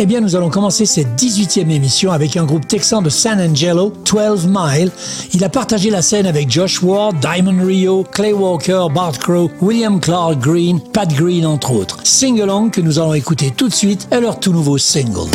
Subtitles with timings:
[0.00, 3.92] Eh bien, nous allons commencer cette 18e émission avec un groupe texan de San Angelo,
[4.04, 4.92] 12 Mile.
[5.34, 9.98] Il a partagé la scène avec Josh Ward, Diamond Rio, Clay Walker, Bart Crow, William
[9.98, 11.98] Clark Green, Pat Green, entre autres.
[12.04, 15.28] Sing Along que nous allons écouter tout de suite est leur tout nouveau single.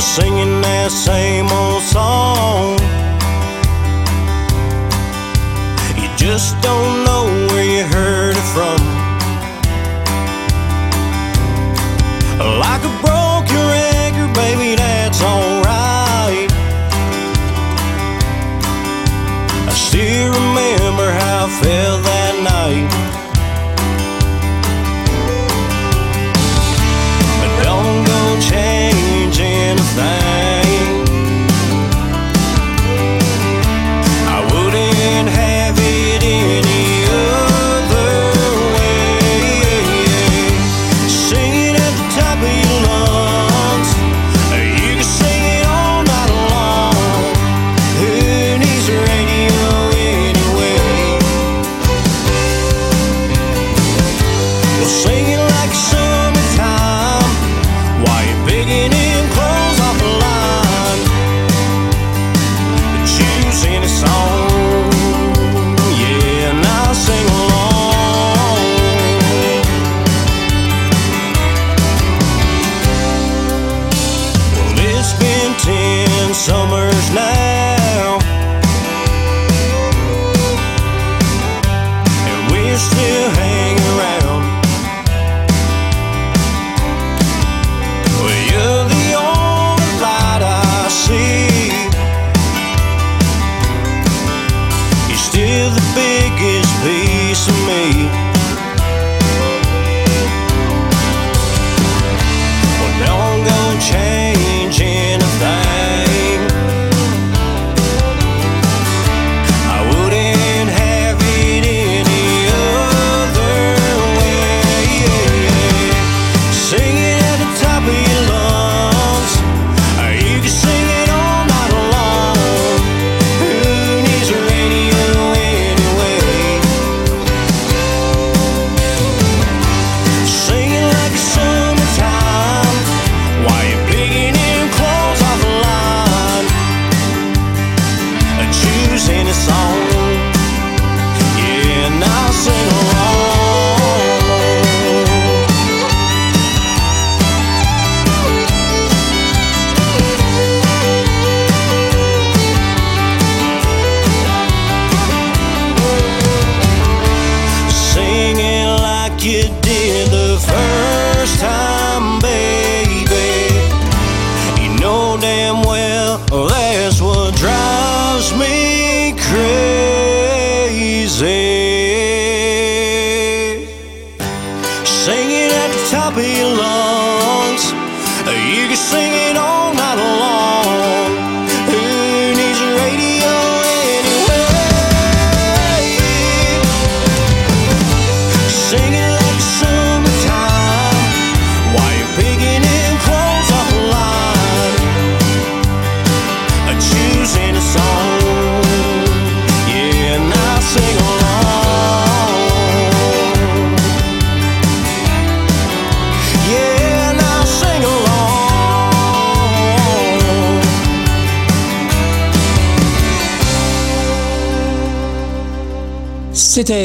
[0.00, 2.78] still singing that same old song.
[6.00, 6.83] You just don't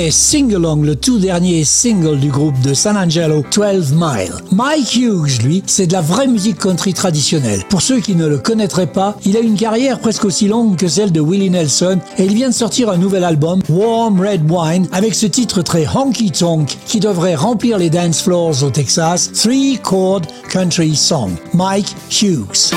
[0.10, 4.34] C'était Sing Along, le tout dernier single du groupe de San Angelo, 12 Mile.
[4.52, 7.62] Mike Hughes, lui, c'est de la vraie musique country traditionnelle.
[7.70, 10.88] Pour ceux qui ne le connaîtraient pas, il a une carrière presque aussi longue que
[10.88, 14.88] celle de Willie Nelson et il vient de sortir un nouvel album, Warm Red Wine,
[14.94, 19.80] avec ce titre très honky tonk qui devrait remplir les dance floors au Texas, Three
[19.84, 21.32] Chord Country Song.
[21.54, 22.74] Mike Hughes.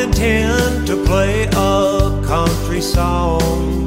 [0.00, 3.84] Intend to play a country song.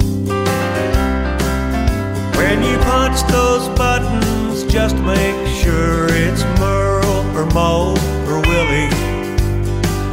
[2.37, 7.95] When you punch those buttons, just make sure it's Merle or Mo
[8.27, 8.91] or Willie.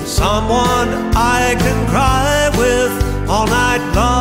[0.07, 2.93] Someone I can cry with
[3.29, 4.20] all night long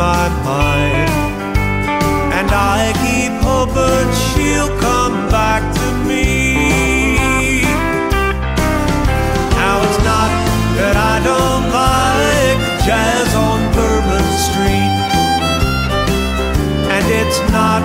[0.00, 1.12] my mind.
[2.38, 7.60] And I keep hoping she'll come back to me.
[9.60, 10.30] Now it's not
[10.78, 14.94] that I don't like jazz on Bourbon Street.
[16.94, 17.79] And it's not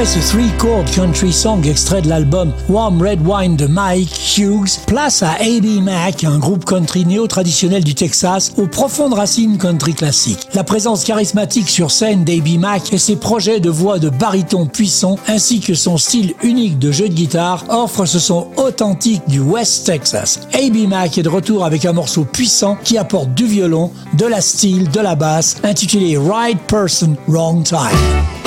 [0.00, 5.22] Après ce three-chord country song extrait de l'album Warm Red Wine de Mike Hughes, place
[5.22, 5.82] à A.B.
[5.82, 10.48] Mac, un groupe country néo-traditionnel du Texas aux profondes racines country classiques.
[10.54, 12.58] La présence charismatique sur scène d'A.B.
[12.58, 16.92] Mac et ses projets de voix de baryton puissant ainsi que son style unique de
[16.92, 20.40] jeu de guitare offrent ce son authentique du West Texas.
[20.54, 20.88] A.B.
[20.88, 24.88] Mac est de retour avec un morceau puissant qui apporte du violon, de la style,
[24.88, 28.39] de la basse, intitulé Right Person, Wrong Time.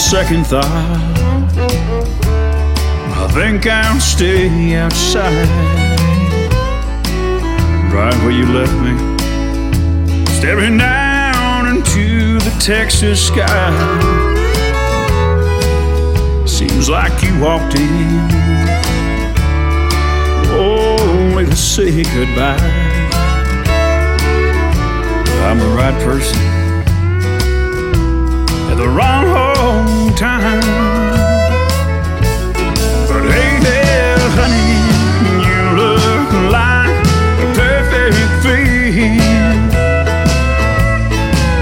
[0.00, 0.64] Second thought,
[3.14, 5.46] I think I'll stay outside.
[7.92, 8.96] Right where you left me,
[10.38, 13.70] staring down into the Texas sky.
[16.46, 18.30] Seems like you walked in,
[20.50, 22.56] only to say goodbye.
[25.44, 26.38] I'm the right person
[28.70, 29.49] at the wrong
[30.20, 30.60] time.
[33.08, 34.76] But hey there, honey,
[35.48, 36.92] you look like
[37.40, 39.70] a perfect fit.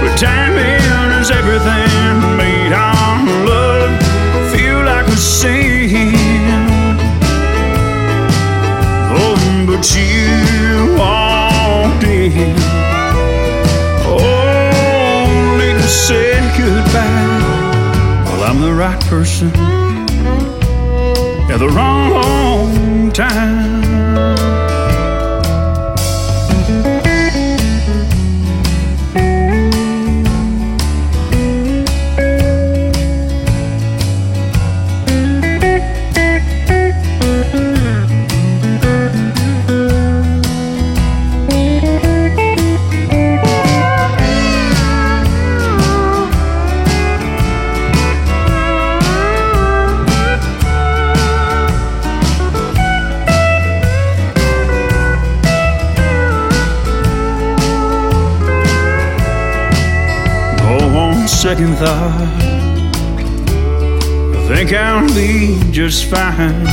[0.01, 0.83] But timing
[1.21, 2.19] is everything.
[2.35, 3.93] Made our love
[4.51, 6.11] feel like a sin.
[9.21, 12.55] Oh, but you walked in.
[14.03, 14.19] Oh,
[15.23, 17.28] Only to say goodbye.
[18.49, 19.51] I'm the right person
[21.51, 23.78] at the wrong time.
[64.69, 66.67] Think I'll be just fine.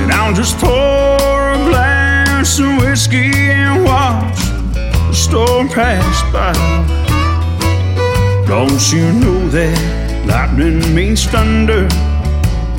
[0.00, 6.52] And I'll just pour a glass of whiskey and watch the storm pass by.
[8.46, 11.88] Don't you know that lightning means thunder?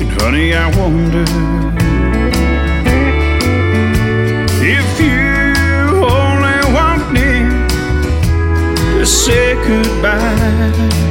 [0.00, 1.24] And honey, I wonder
[4.62, 7.28] if you only want me
[8.98, 11.05] to say goodbye.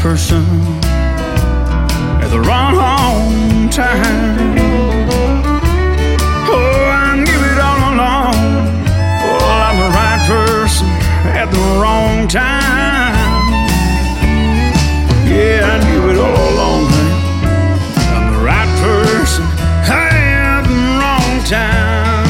[0.00, 0.44] Person
[2.22, 4.56] at the wrong time.
[6.48, 8.36] Oh, I knew it all along.
[9.24, 10.86] Well, I'm the right person
[11.40, 13.44] at the wrong time.
[15.26, 16.86] Yeah, I knew it all along.
[18.14, 19.44] I'm the right person
[19.90, 22.28] at the wrong time.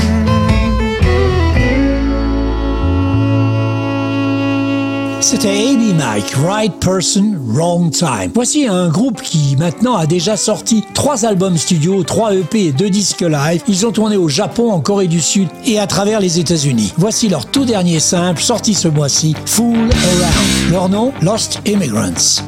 [5.20, 5.77] C'était.
[5.98, 8.30] Mike, Right Person, Wrong Time.
[8.32, 12.88] Voici un groupe qui maintenant a déjà sorti trois albums studio, trois EP et deux
[12.88, 13.62] disques live.
[13.66, 16.92] Ils ont tourné au Japon, en Corée du Sud et à travers les États-Unis.
[16.96, 20.70] Voici leur tout dernier simple sorti ce mois-ci, Fool Around.
[20.70, 22.44] Leur nom, Lost Immigrants.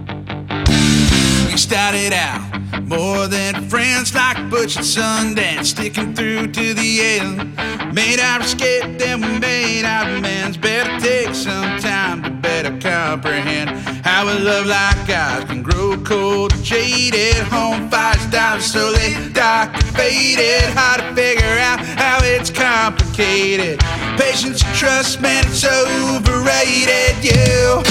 [2.83, 7.95] More than friends like Butch and Sundance, sticking through to the end.
[7.95, 10.57] Made our escape, then we made our amends.
[10.57, 13.71] Better take some time to better comprehend
[14.05, 17.37] how a love like ours can grow cold, jaded.
[17.49, 20.63] Home fires down slowly, dark and faded.
[20.75, 23.81] Hard to figure out how it's complicated.
[24.19, 27.17] Patience and trust, man, it's overrated.
[27.25, 27.83] You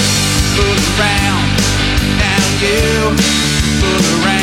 [0.54, 1.48] fool around,
[2.18, 3.16] now you
[3.80, 4.39] fool around.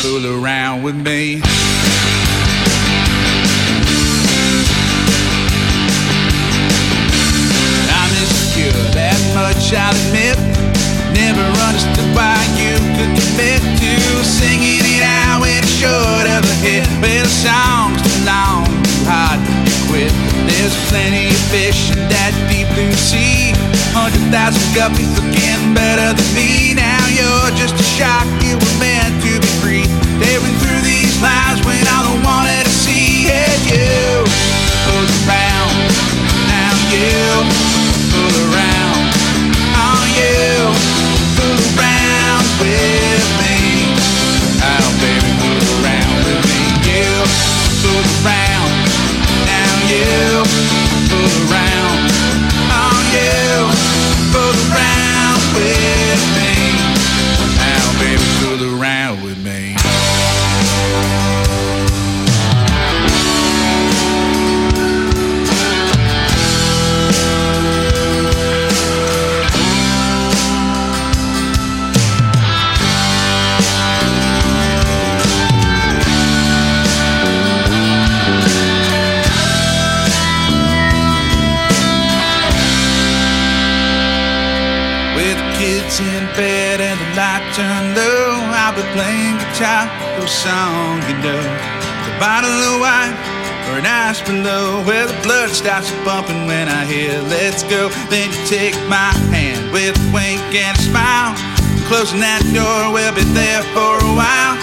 [0.00, 1.42] Fool around with me.
[7.92, 10.40] I'm insecure, that much I'll admit.
[11.12, 16.88] Never understood why you could commit to singing it out when short of a hit.
[17.02, 18.64] Well, the song's too long,
[19.04, 20.29] hard to quit.
[20.60, 23.56] There's plenty of fish in that deep blue sea.
[23.96, 26.76] Hundred thousand guppies looking better than me.
[26.76, 29.88] Now you're just a shark, you were meant to be free.
[30.20, 34.04] Tearing through these lines when all I wanted to see is you.
[34.84, 35.72] Pull around,
[36.44, 37.69] now you
[97.70, 101.32] hear Then you take my hand with a wink and a smile.
[101.86, 104.58] Closing that door, we'll be there for a while.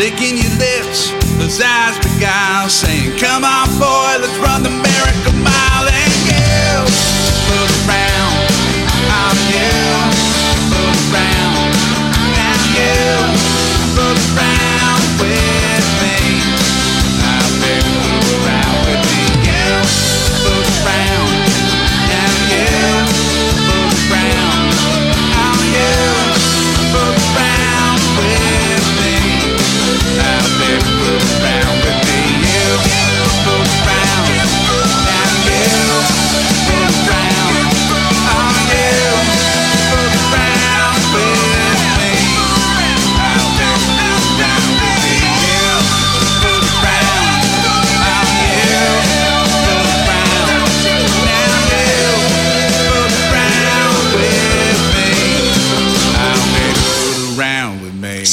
[0.00, 4.87] Licking your lips, those eyes beguile, saying, "Come on, boy, let's run the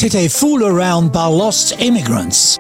[0.07, 2.59] C'était Fool Around par Lost Immigrants.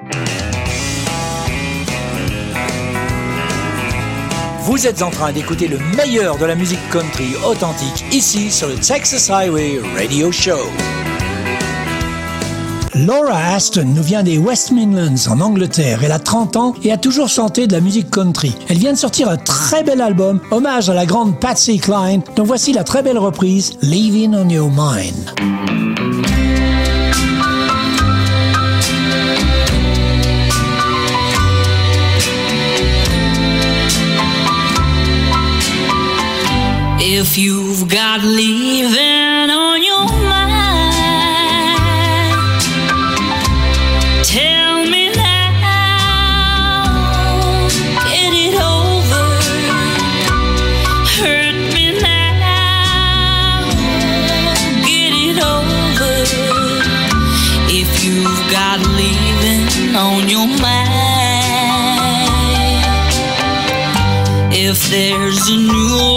[4.63, 8.73] Vous êtes en train d'écouter le meilleur de la musique country authentique ici sur le
[8.73, 10.57] Texas Highway Radio Show.
[12.95, 15.99] Laura Aston nous vient des West Midlands en Angleterre.
[16.03, 18.55] Elle a 30 ans et a toujours chanté de la musique country.
[18.69, 22.43] Elle vient de sortir un très bel album, hommage à la grande Patsy Cline, dont
[22.43, 25.94] voici la très belle reprise Leaving on Your Mind.
[37.27, 41.01] If you've got leaving on your mind,
[44.23, 45.65] tell me now.
[48.05, 49.25] Get it over.
[51.17, 53.65] Hurt me now.
[54.85, 56.13] Get it over.
[57.81, 60.85] If you've got leaving on your mind,
[64.53, 66.14] if there's a new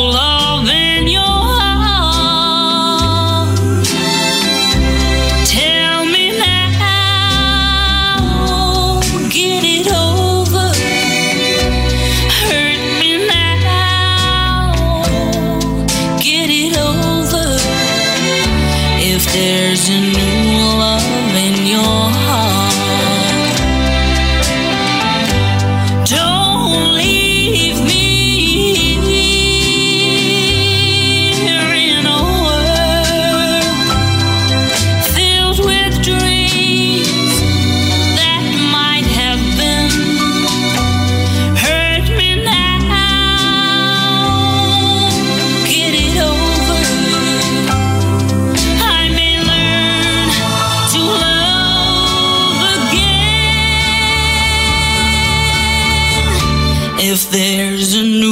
[57.31, 58.28] there's a new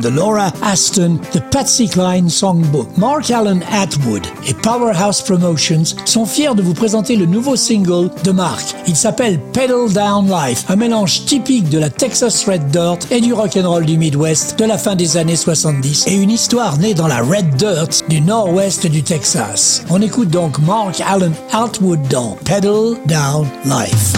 [0.00, 2.88] de Laura Aston, The Patsy Cline Songbook.
[2.96, 8.30] Mark Allen Atwood et Powerhouse Promotions sont fiers de vous présenter le nouveau single de
[8.30, 8.74] Mark.
[8.86, 13.32] Il s'appelle Pedal Down Life, un mélange typique de la Texas Red Dirt et du
[13.32, 17.20] rock'n'roll du Midwest de la fin des années 70 et une histoire née dans la
[17.20, 19.84] Red Dirt du nord-ouest du Texas.
[19.90, 24.14] On écoute donc Mark Allen Atwood dans Pedal Down Life.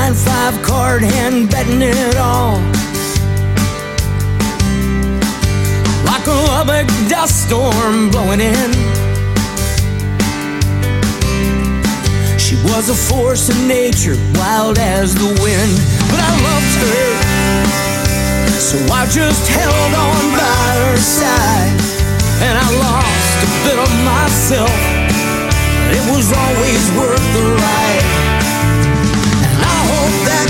[0.00, 2.56] Blind five card hand betting it all.
[6.04, 8.70] Like a Lubbock dust storm blowing in.
[12.38, 15.74] She was a force of nature, wild as the wind.
[16.10, 17.10] But I loved her,
[18.56, 21.76] so I just held on by her side
[22.46, 24.80] and I lost a bit of myself.
[25.84, 28.29] But it was always worth the ride.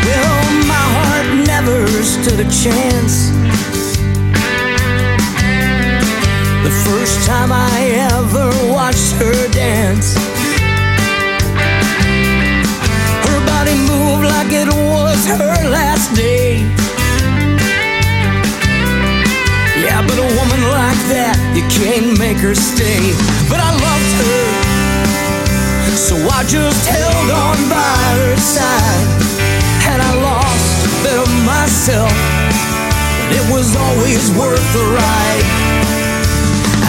[0.05, 3.29] Well, my heart never stood a chance.
[6.63, 10.38] The first time I ever watched her dance.
[13.69, 16.59] Body moved like it was her last day.
[19.81, 23.13] Yeah, but a woman like that, you can't make her stay.
[23.49, 29.07] But I loved her, so I just held on by her side.
[29.89, 32.13] And I lost a bit of myself,
[33.21, 35.47] but it was always worth the ride.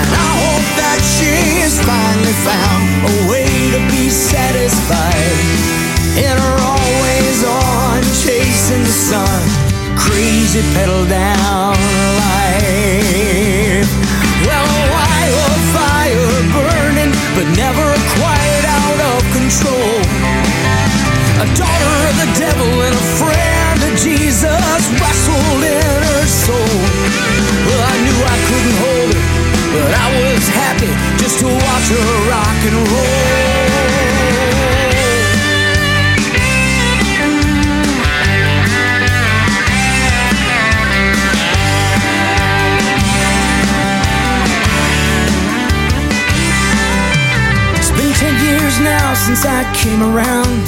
[0.01, 5.90] And I hope that she's finally found a way to be satisfied.
[6.21, 9.41] In her always on, chasing the sun,
[9.97, 11.73] crazy pedal down
[12.21, 13.89] life.
[14.45, 17.89] Well, a wildfire burning, but never
[18.21, 19.97] quite out of control.
[21.41, 26.77] A daughter of the devil and a friend of Jesus wrestled in her soul.
[27.65, 29.25] Well, I knew I couldn't hold her,
[29.73, 33.80] but I was happy just to watch her rock and roll.
[49.31, 50.61] Since I came around.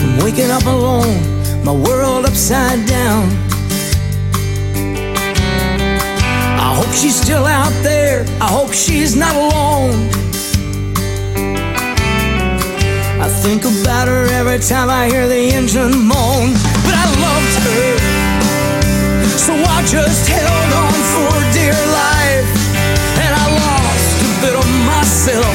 [0.00, 1.20] From waking up alone,
[1.62, 3.24] my world upside down.
[6.66, 8.24] I hope she's still out there.
[8.40, 10.08] I hope she's not alone.
[13.20, 16.54] I think about her every time I hear the engine moan.
[16.86, 17.90] But I loved her,
[19.46, 22.11] so I just held on for dear life.
[25.22, 25.54] Myself,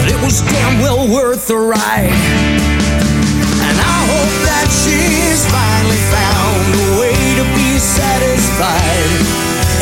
[0.00, 2.08] but it was damn well worth the ride.
[3.60, 9.20] And I hope that she's finally found a way to be satisfied.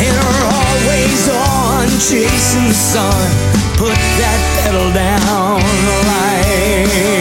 [0.03, 3.31] In her always on, chasing the sun,
[3.77, 5.63] put that pedal down,
[6.03, 7.12] life.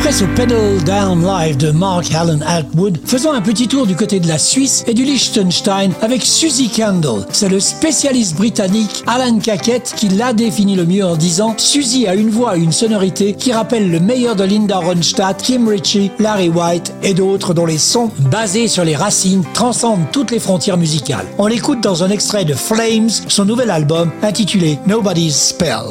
[0.00, 4.18] Après ce Pedal Down Live de Mark Allen Atwood, faisons un petit tour du côté
[4.18, 7.26] de la Suisse et du Liechtenstein avec Suzy Kendall.
[7.32, 12.14] C'est le spécialiste britannique Alan Cackett qui l'a défini le mieux en disant Suzy a
[12.14, 16.48] une voix et une sonorité qui rappellent le meilleur de Linda Ronstadt, Kim Ritchie, Larry
[16.48, 21.26] White et d'autres dont les sons, basés sur les racines, transcendent toutes les frontières musicales.
[21.36, 25.90] On l'écoute dans un extrait de Flames, son nouvel album intitulé Nobody's Spell.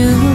[0.00, 0.29] Do.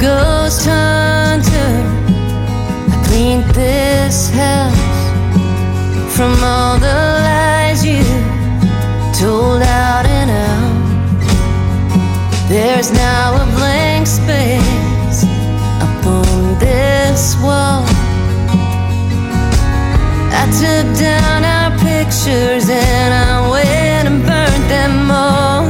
[0.00, 1.72] Ghost hunter,
[2.88, 4.80] I cleaned this house
[6.16, 8.02] from all the lies you
[9.20, 10.80] told out and out.
[12.48, 15.24] There's now a blank space
[15.84, 17.84] up on this wall.
[20.40, 25.64] I took down our pictures and I went and burnt them all.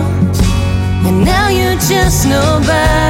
[1.07, 3.10] And now you're just nobody,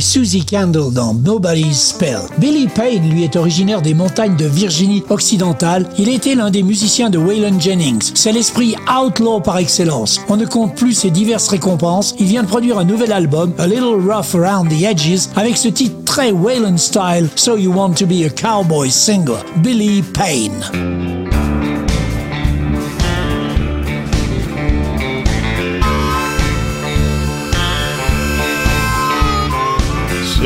[0.00, 2.20] Susie Candle dans Nobody's Spell.
[2.38, 5.88] Billy Payne, lui, est originaire des montagnes de Virginie occidentale.
[5.98, 8.12] Il était l'un des musiciens de Waylon Jennings.
[8.14, 10.20] C'est l'esprit outlaw par excellence.
[10.28, 12.14] On ne compte plus ses diverses récompenses.
[12.18, 15.68] Il vient de produire un nouvel album, A Little Rough Around the Edges, avec ce
[15.68, 21.15] titre très Waylon style, So You Want to Be a Cowboy Singer, Billy Payne.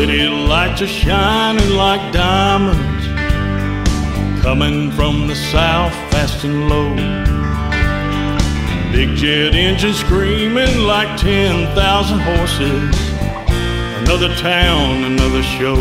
[0.00, 3.06] City lights are shining like diamonds,
[4.42, 6.94] coming from the south fast and low.
[8.92, 12.96] Big jet engine screaming like 10,000 horses.
[14.00, 15.76] Another town, another show.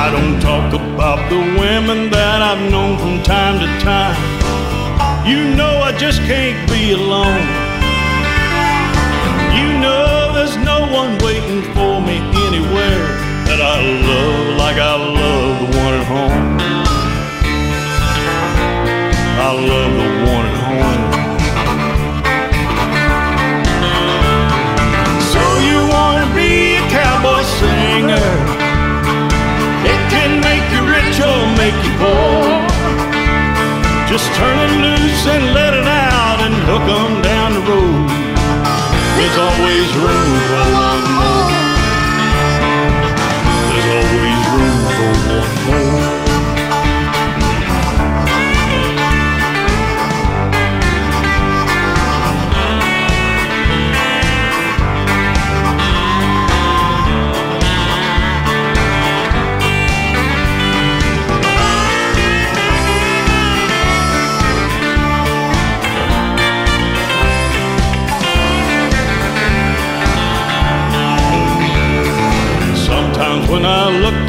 [0.00, 4.16] I don't talk about the women that I've known from time to time.
[5.28, 7.65] You know I just can't be alone.
[10.46, 13.06] There's no one waiting for me anywhere
[13.50, 16.46] that I love like I love the one at home.
[19.42, 21.02] I love the one at home.
[25.34, 28.30] So you wanna be a cowboy singer?
[29.82, 32.46] It can make you rich or make you poor.
[34.06, 37.75] Just turn it loose and let it out and hook 'em down the road.
[39.16, 41.05] There's always room for one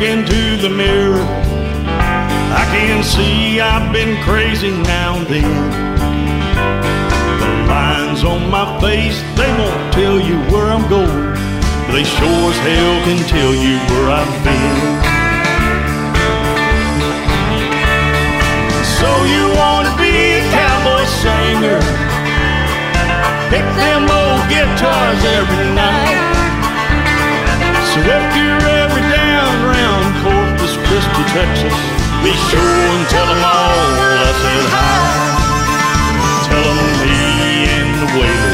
[0.07, 5.53] into the mirror, I can see I've been crazy now and then.
[7.41, 11.35] The lines on my face, they won't tell you where I'm going,
[11.83, 14.77] but they sure as hell can tell you where I've been.
[18.95, 21.81] So you wanna be a cowboy singer?
[23.51, 26.23] Pick them old guitars every night.
[27.91, 28.76] So if you're
[31.17, 31.73] Christi, Texas,
[32.23, 35.01] be sure and tell them all I said hi.
[36.45, 38.46] Tell them me and the Waylors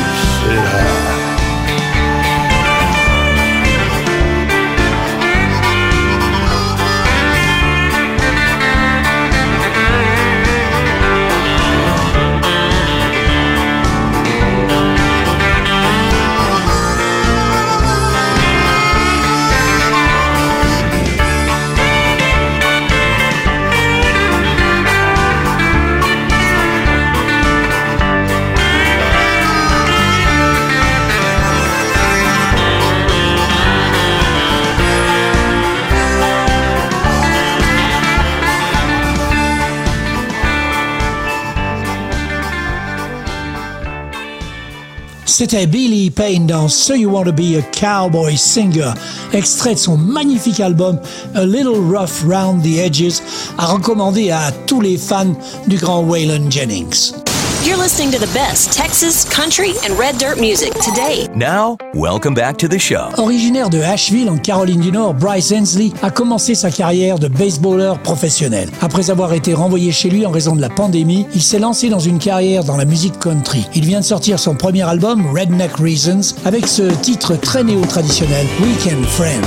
[45.36, 48.94] C'était Billy Payne dans So You Want to Be a Cowboy Singer,
[49.34, 51.00] extrait de son magnifique album
[51.34, 53.16] A Little Rough Round the Edges,
[53.58, 57.23] à recommander à tous les fans du grand Waylon Jennings.
[57.66, 61.30] You're listening to the best Texas, country, and red dirt music today.
[61.34, 63.08] Now, welcome back to the show.
[63.18, 68.00] Originaire de Asheville en Caroline du Nord, Bryce Hensley a commencé sa carrière de baseballeur
[68.00, 68.70] professionnel.
[68.82, 72.00] Après avoir été renvoyé chez lui en raison de la pandémie, il s'est lancé dans
[72.00, 73.66] une carrière dans la musique country.
[73.74, 79.06] Il vient de sortir son premier album, Redneck Reasons, avec ce titre très néo-traditionnel, Weekend
[79.06, 79.42] Friend.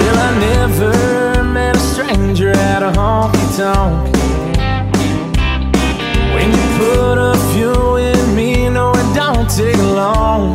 [0.00, 4.10] Well, I never met a stranger at a honky don't.
[6.34, 10.52] When you put a few in me, no, it don't take long.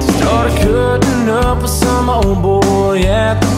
[0.00, 3.51] to start cutting up with some old boy at the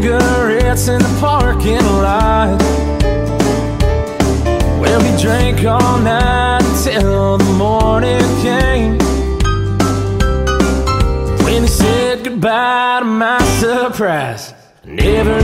[0.00, 2.58] cigarettes in the parking lot.
[4.80, 8.98] Where we drank all night till the morning came.
[11.44, 15.38] When he said goodbye to my surprise, I never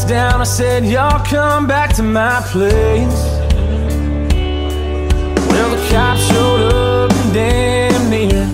[0.00, 3.24] bar shuts down, I said, Y'all come back to my place.
[5.48, 8.46] Well, the cops showed up and damn near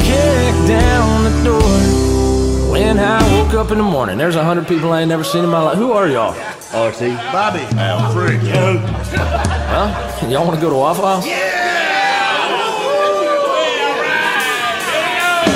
[0.00, 2.72] kicked down the door.
[2.72, 5.44] When I woke up in the morning, there's a hundred people I ain't never seen
[5.44, 5.78] in my life.
[5.78, 6.32] Who are y'all?
[6.72, 7.00] RT.
[7.32, 7.60] Bobby.
[7.78, 8.40] Al Freak.
[8.42, 10.26] Huh?
[10.28, 11.26] Y'all want to go to Waffle House?
[11.26, 11.66] Yeah!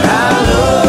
[0.07, 0.84] I love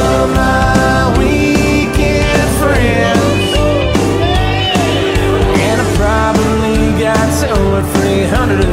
[8.27, 8.64] hundred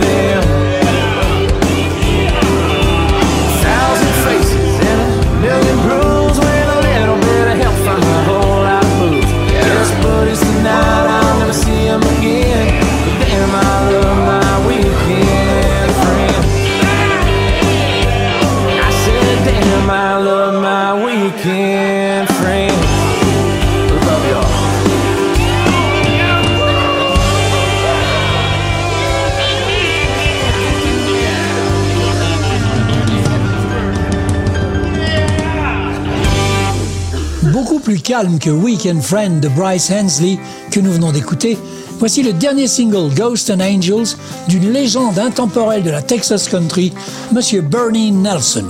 [38.02, 40.38] calme que Weekend Friend de Bryce Hensley
[40.70, 41.56] que nous venons d'écouter,
[41.98, 44.16] voici le dernier single Ghosts and Angels
[44.48, 46.92] d'une légende intemporelle de la Texas Country,
[47.32, 48.66] Monsieur Bernie Nelson.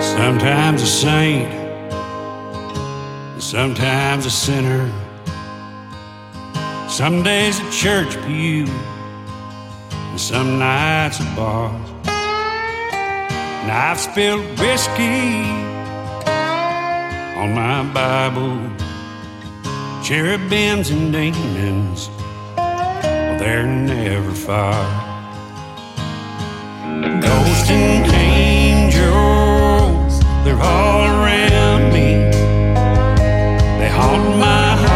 [0.00, 1.46] Sometimes a saint,
[3.38, 4.90] sometimes a sinner.
[6.94, 8.66] Some days a church pew,
[9.90, 11.74] and some nights a bar.
[12.04, 15.42] And I've spilled whiskey
[17.36, 18.60] on my Bible,
[20.04, 22.10] cherubims and demons.
[22.56, 24.84] Well, they're never far.
[27.20, 29.02] Ghosts and angels,
[30.44, 32.30] they're all around me.
[33.80, 34.93] They haunt my heart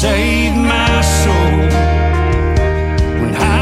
[0.00, 1.56] save my soul.
[3.20, 3.55] When I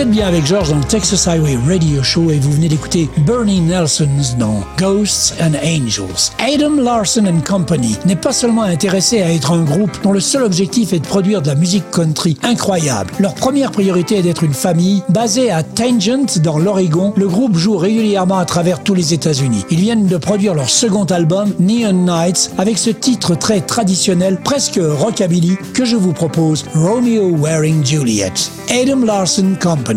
[0.00, 3.10] Vous êtes bien avec George dans le Texas Highway Radio Show et vous venez d'écouter
[3.26, 6.32] Bernie Nelson's dans Ghosts and Angels.
[6.38, 10.42] Adam Larson and Company n'est pas seulement intéressé à être un groupe dont le seul
[10.42, 13.12] objectif est de produire de la musique country incroyable.
[13.18, 17.12] Leur première priorité est d'être une famille basée à Tangent dans l'Oregon.
[17.18, 19.66] Le groupe joue régulièrement à travers tous les États-Unis.
[19.70, 24.80] Ils viennent de produire leur second album, Neon Nights, avec ce titre très traditionnel, presque
[24.82, 28.32] rockabilly, que je vous propose, Romeo Wearing Juliet.
[28.70, 29.89] Adam Larson Company.
[29.90, 29.94] I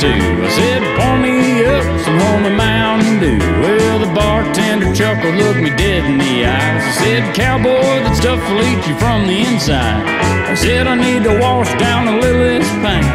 [0.00, 0.08] two.
[0.08, 2.18] I said, pour me up some
[2.50, 3.38] Mountain Dew.
[3.60, 6.84] Well, the bartender chuckled, looked me dead in the eyes.
[6.84, 7.95] He said, cowboy,
[8.26, 10.02] that stuff will eat you from the inside.
[10.50, 13.06] I said, I need to wash down a little this pain.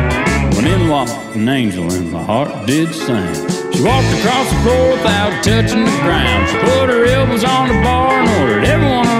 [0.56, 3.34] When in walked an angel and my heart did sing.
[3.74, 6.50] She walked across the floor without touching the ground.
[6.50, 9.11] She put her elbows on the bar and ordered everyone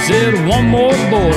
[0.00, 1.36] said, One more boy,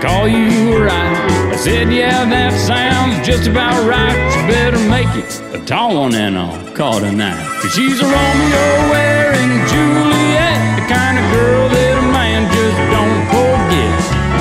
[0.00, 1.16] call you right.
[1.52, 4.16] I said, Yeah, that sounds just about right.
[4.36, 7.10] You better make it a tall one and I'll call a.
[7.10, 13.22] Cause she's a Romeo wearing Juliet, the kind of girl that a man just don't
[13.32, 13.96] forget.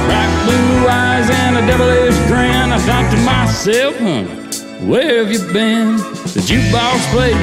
[0.06, 2.72] Bright blue eyes and a devilish grin.
[2.72, 5.98] I thought to myself, honey, where have you been?
[6.36, 7.40] The jukebox played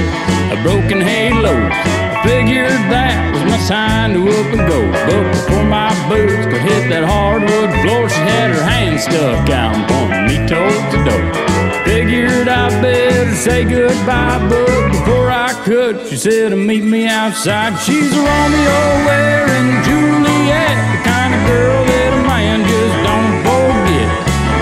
[0.52, 2.01] a broken halo.
[2.22, 4.80] Figured that was my sign to up and go.
[5.10, 9.74] But before my boots could hit that hardwood floor, she had her hand stuck out
[9.74, 11.26] and pointing me towards the door.
[11.82, 17.74] Figured I better say goodbye, but before I could, she said to meet me outside.
[17.82, 24.10] She's a Romeo wearing Juliet, the kind of girl that a man just don't forget.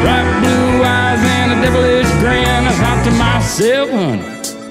[0.01, 2.65] Bright blue eyes and a devilish grin.
[2.65, 4.25] I thought to myself, honey,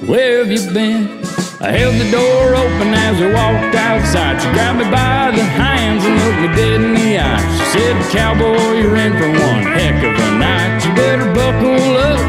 [0.10, 1.29] where have you been?
[1.62, 4.40] I held the door open as I walked outside.
[4.42, 7.44] She grabbed me by the hands and looked me dead in the eye.
[7.60, 10.80] She said, Cowboy, you're in for one heck of a night.
[10.86, 12.20] You better buckle up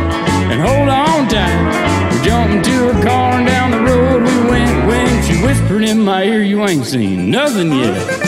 [0.50, 2.10] and hold on tight.
[2.10, 4.88] We jumped into her car and down the road we went.
[4.88, 8.19] When she whispered in my ear, You ain't seen nothing yet.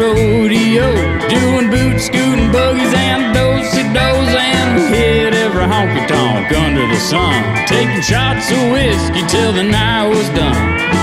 [0.00, 0.88] Rodeo,
[1.28, 7.36] doing boot scooting buggies and dosey dos, and hit every honky tonk under the sun,
[7.66, 10.56] taking shots of whiskey till the night was done.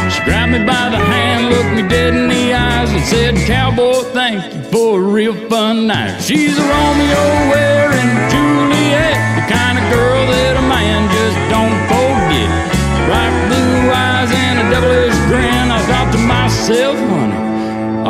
[0.10, 4.02] She grabbed me by the hand, looked me dead in the eyes, and said, Cowboy,
[4.18, 6.20] thank you for a real fun night.
[6.20, 7.24] She's a Romeo
[7.54, 11.07] wearing Juliet, the kind of girl that a man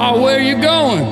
[0.09, 1.03] Oh, where you going?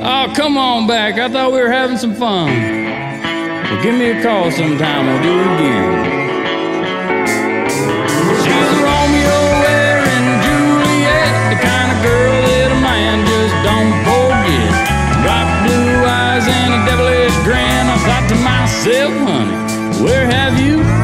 [0.00, 1.20] Oh, come on back.
[1.20, 2.48] I thought we were having some fun.
[2.48, 5.12] Well, give me a call sometime.
[5.12, 5.92] We'll do it again.
[8.40, 13.12] She's Romeo where in Juliette, the kind of girl that a Romeo
[20.00, 21.01] wearing Juliet,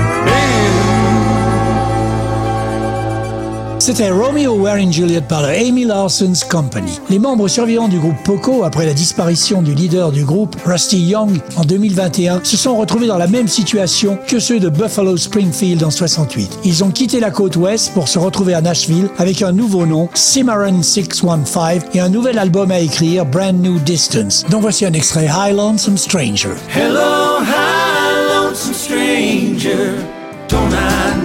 [3.89, 7.01] C'était Romeo Wearing Juliet par le Amy Larson's Company.
[7.09, 11.41] Les membres survivants du groupe Poco, après la disparition du leader du groupe, Rusty Young,
[11.57, 15.91] en 2021, se sont retrouvés dans la même situation que ceux de Buffalo Springfield en
[15.91, 16.59] 68.
[16.64, 20.11] Ils ont quitté la côte ouest pour se retrouver à Nashville avec un nouveau nom,
[20.12, 25.30] Cimarron 615, et un nouvel album à écrire, Brand New Distance, dont voici un extrait
[25.34, 26.51] High Lonesome Stranger.
[26.76, 29.95] Hello, hi, lonesome stranger.
[30.47, 31.18] Don't I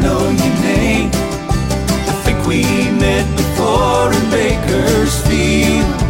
[5.04, 6.02] Bakersfield.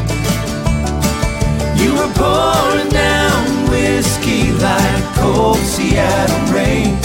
[1.80, 6.98] You were pouring down whiskey like cold Seattle rain.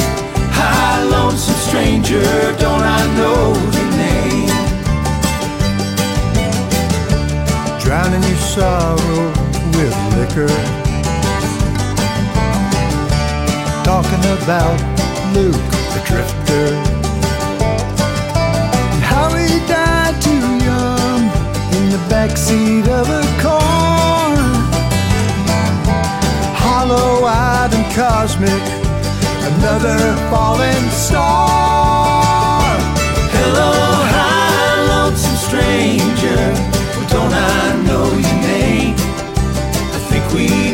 [0.53, 2.23] Hi, lonesome stranger.
[2.59, 4.49] Don't I know your name?
[7.81, 9.33] drowning your sorrow
[9.73, 10.55] with liquor.
[13.83, 14.77] Talking about
[15.33, 15.55] Luke
[15.95, 16.98] the Drifter.
[22.19, 24.35] Backseat of a car.
[26.65, 28.65] Hollow eyed and cosmic,
[29.51, 32.65] another falling star.
[33.37, 33.73] Hello,
[34.15, 36.43] hi, lonesome stranger.
[37.15, 38.97] Don't I know your name?
[39.97, 40.68] I think we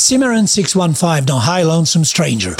[0.00, 2.54] Cimarron 615 dans High Lonesome Stranger.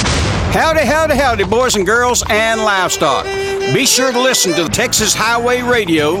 [0.53, 3.25] Howdy, howdy, howdy, boys and girls and livestock.
[3.73, 6.19] Be sure to listen to Texas Highway Radio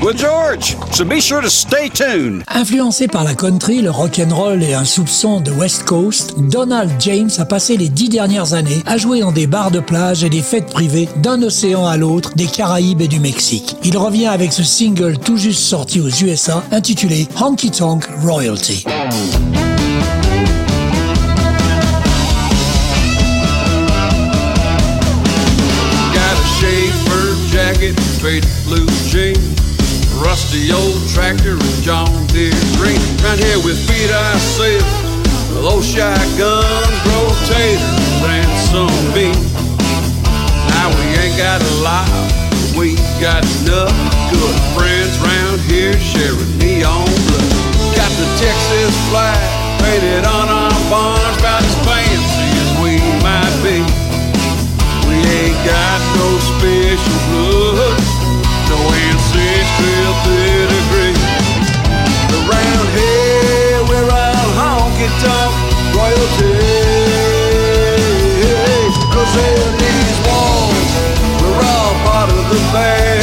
[0.00, 0.76] with George.
[0.92, 2.44] So be sure to stay tuned.
[2.48, 7.44] Influencé par la country, le rock'n'roll et un soupçon de West Coast, Donald James a
[7.44, 10.70] passé les dix dernières années à jouer dans des bars de plage et des fêtes
[10.70, 13.76] privées d'un océan à l'autre, des Caraïbes et du Mexique.
[13.82, 18.84] Il revient avec ce single tout juste sorti aux USA intitulé Honky Tonk Royalty.
[27.80, 29.40] Jacket, faded blue jeans,
[30.20, 33.00] rusty old tractor and John Deere green.
[33.24, 34.84] Round here with feet I sail,
[35.54, 39.52] those shotguns, rotators, and some beans.
[40.68, 42.08] Now we ain't got a lot,
[42.50, 43.96] but we got enough
[44.28, 47.48] good friends round here sharing neon blood.
[47.96, 49.40] Got the Texas flag
[49.80, 52.29] painted on our barns, about as
[55.64, 58.00] got no special blood,
[58.70, 61.16] no ancestral pedigree.
[62.38, 65.52] Around here, we're all honky tonk
[65.96, 66.54] royalty.
[69.12, 70.90] Cause in these walls,
[71.42, 73.19] we're all part of the band.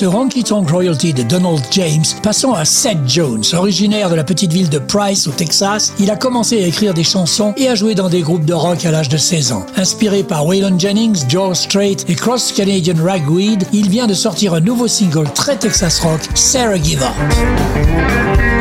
[0.00, 3.42] sur Honky Tonk Royalty de Donald James, passons à Seth Jones.
[3.52, 7.04] Originaire de la petite ville de Price au Texas, il a commencé à écrire des
[7.04, 9.66] chansons et à jouer dans des groupes de rock à l'âge de 16 ans.
[9.76, 14.60] Inspiré par Waylon Jennings, George Strait et Cross Canadian Ragweed, il vient de sortir un
[14.60, 18.59] nouveau single très Texas rock, Sarah Give Up.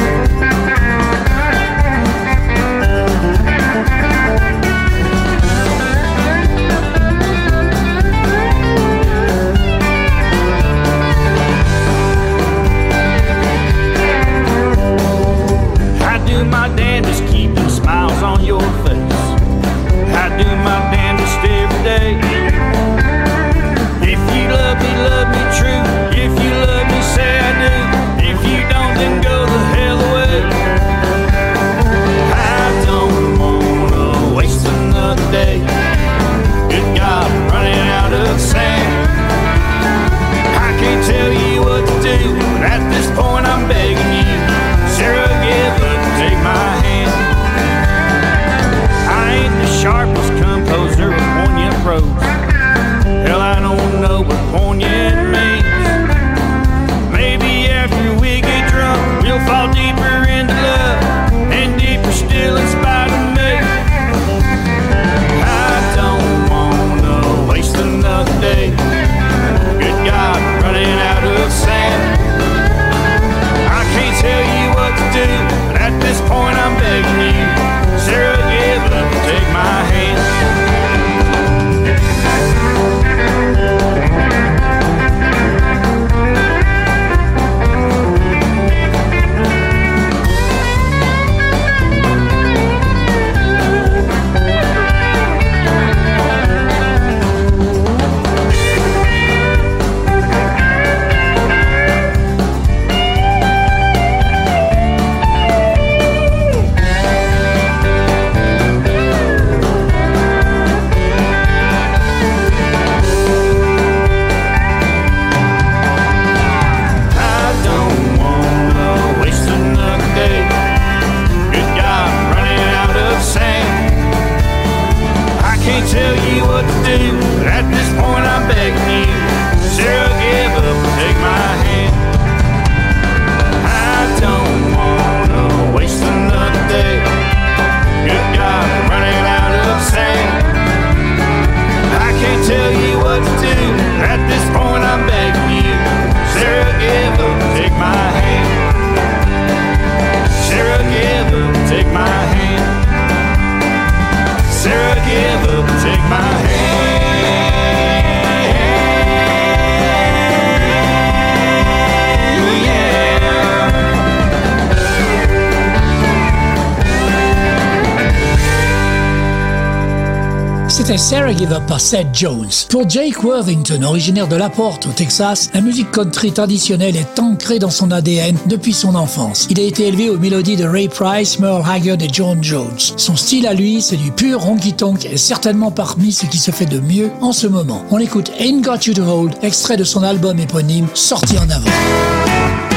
[171.80, 172.50] Seth Jones.
[172.70, 177.58] Pour Jake Worthington, originaire de La Porte au Texas, la musique country traditionnelle est ancrée
[177.58, 179.48] dans son ADN depuis son enfance.
[179.50, 182.78] Il a été élevé aux mélodies de Ray Price, Merle Haggard et John Jones.
[182.78, 186.66] Son style à lui, c'est du pur honky-tonk et certainement parmi ce qui se fait
[186.66, 187.86] de mieux en ce moment.
[187.92, 192.69] On écoute Ain't Got You to Hold, extrait de son album éponyme, sorti en avant.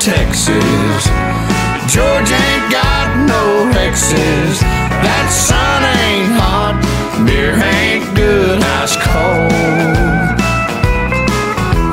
[0.00, 1.04] Texas.
[1.86, 4.56] George ain't got no hexes.
[5.04, 6.80] That sun ain't hot,
[7.26, 10.40] beer ain't good, ice cold.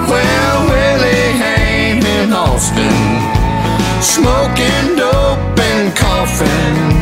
[0.08, 2.96] Well, Willie ain't in Austin,
[4.00, 6.97] smoking dope and coughing.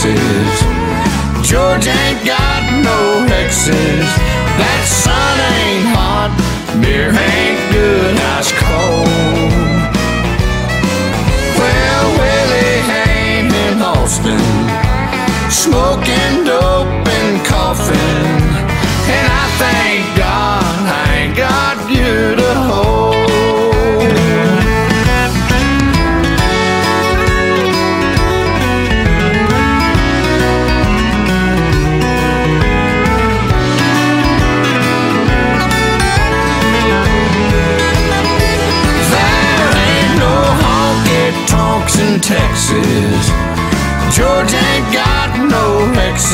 [0.00, 0.62] Texas.
[1.46, 4.08] George ain't got no hexes.
[4.56, 6.32] That sun ain't hot,
[6.80, 9.52] beer ain't good, ice cold.
[11.60, 14.40] Well, Willie ain't in Austin,
[15.50, 16.69] smoking dope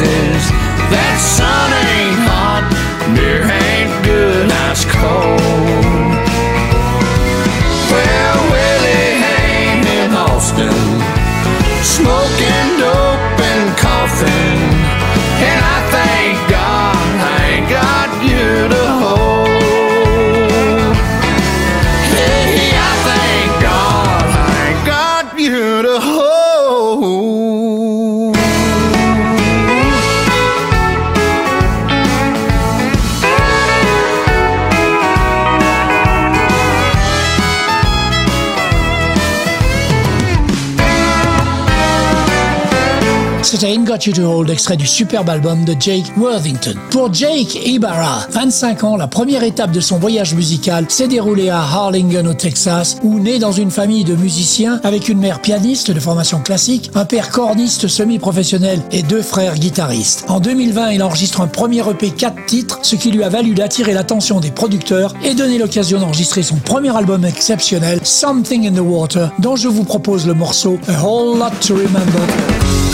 [0.01, 0.55] hexes.
[44.14, 46.74] Hold, extrait du superbe album de Jake Worthington.
[46.90, 51.59] Pour Jake Ibarra, 25 ans, la première étape de son voyage musical s'est déroulée à
[51.59, 55.98] Harlingen au Texas, où né dans une famille de musiciens avec une mère pianiste de
[55.98, 60.24] formation classique, un père corniste semi-professionnel et deux frères guitaristes.
[60.28, 63.92] En 2020, il enregistre un premier EP 4 titres, ce qui lui a valu d'attirer
[63.92, 69.32] l'attention des producteurs et donner l'occasion d'enregistrer son premier album exceptionnel, Something in the Water,
[69.40, 72.86] dont je vous propose le morceau A Whole Lot to Remember.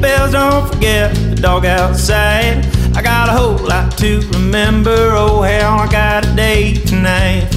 [0.00, 2.64] Bills, don't forget the dog outside.
[2.96, 5.12] I got a whole lot to remember.
[5.12, 7.48] Oh, hell, I got a date tonight.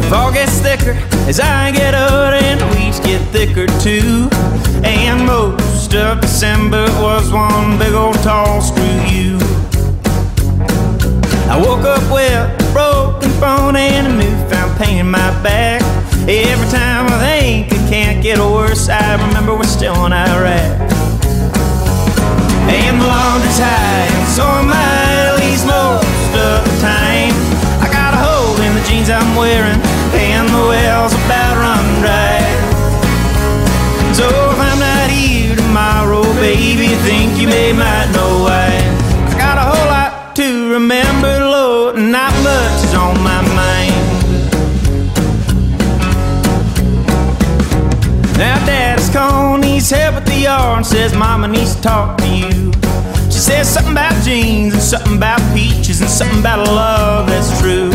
[0.00, 0.92] The fog gets thicker
[1.28, 4.28] as I get older, and the weeds get thicker too.
[4.84, 9.38] And most of December was one big old tall screw you.
[11.48, 15.95] I woke up with a broken phone and a newfound pain in my back.
[16.28, 20.74] Every time I think it can't get worse, I remember we're still in Iraq.
[22.66, 26.02] And the laundry's high, so am I, at least most
[26.34, 27.30] of the time.
[27.78, 29.78] I got a hole in the jeans I'm wearing,
[30.18, 32.42] and the well's about run dry.
[34.10, 38.74] So if I'm not here tomorrow, baby, think you may might know why.
[39.30, 43.35] I got a whole lot to remember, Lord, and not much is on my
[49.06, 52.72] Dad's calling, needs help at the yard and says mama needs to talk to you.
[53.26, 57.90] She says something about jeans and something about peaches and something about love that's true.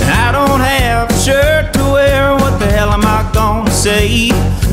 [0.00, 4.30] And I don't have a shirt to wear, what the hell am I gonna say?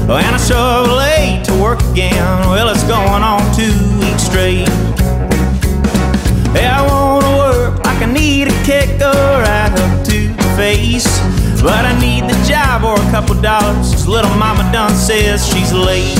[0.07, 4.69] Oh, and I up late to work again, well it's going on two weeks straight.
[6.55, 11.11] Hey, I wanna work like I need a kick or right up to the face.
[11.62, 15.72] But I need the job or a couple dollars, cause little mama done says she's
[15.72, 16.18] late.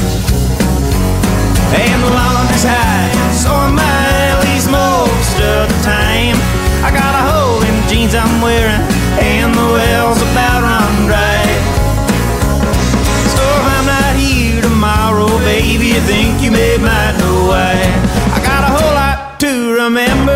[1.74, 6.38] And the laundry's high, and so am I, at least most of the time.
[6.86, 8.86] I got a hole in the jeans I'm wearing,
[9.18, 11.42] and the well's about run dry.
[13.34, 17.82] So if I'm not here tomorrow, baby, you think you may might know why.
[18.36, 20.31] I got a whole lot to remember,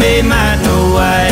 [0.00, 1.28] may might know why.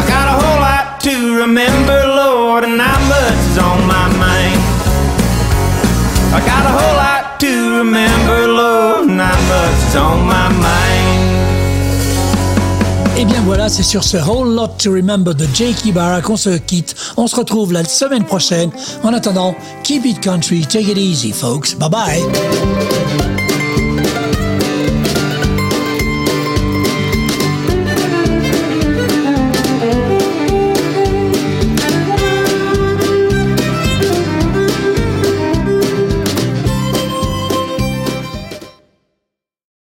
[0.00, 4.60] I got a whole lot to remember, Lord, and not much is on my mind.
[6.36, 11.26] I got a whole lot to remember, Lord, not much is on my mind.
[13.18, 16.36] Et Eh bien voilà, c'est sur ce Whole Lot to Remember de Jake Ibarra qu'on
[16.36, 16.94] se quitte.
[17.16, 18.70] On se retrouve la semaine prochaine.
[19.02, 19.54] En attendant,
[19.84, 21.74] keep it country, take it easy, folks.
[21.74, 23.35] Bye bye.